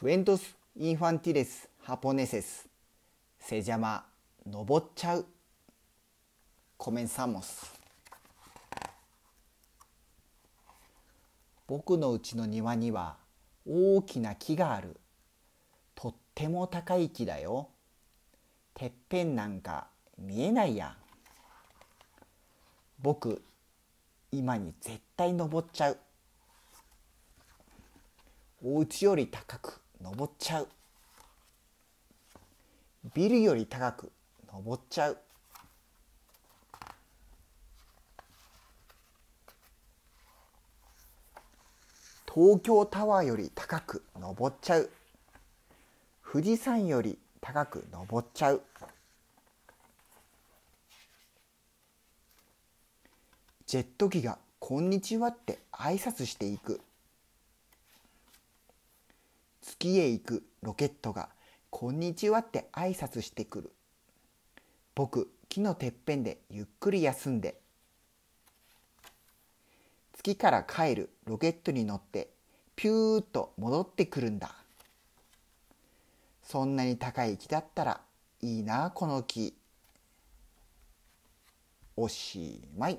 [0.00, 2.68] クエントス・インファンティレス・ハポネセス
[3.40, 4.04] セジャマ
[4.46, 5.26] 登っちゃう
[6.76, 7.72] コメンサモス
[11.66, 13.16] 僕のうちの庭には
[13.66, 14.96] 大きな木がある。
[15.96, 17.68] とっても高い木だよ。
[18.74, 20.96] てっぺんなんか見えないや
[23.00, 23.42] 僕
[24.30, 25.98] 今に絶対登っちゃう。
[28.62, 29.87] お家より高く。
[30.00, 30.68] 登っちゃう。
[33.14, 34.12] ビルより高く
[34.52, 35.18] 登っちゃう。
[42.32, 44.90] 東京タワーより高く登っちゃう。
[46.30, 48.62] 富士山より高く登っちゃう。
[53.66, 56.80] ジェット機が「こんにちは」って挨拶していく。
[59.78, 61.28] 月へ行くロケットが
[61.70, 63.72] 「こんにちは」って挨拶してくる。
[64.96, 67.60] 僕木のてっぺんでゆっくり休んで。
[70.14, 72.28] 月から帰るロケットに乗って
[72.74, 74.52] ピューッと戻ってくるんだ。
[76.42, 78.00] そんなに高い木だったら
[78.42, 79.56] いいなこの木。
[81.94, 82.98] おしまい。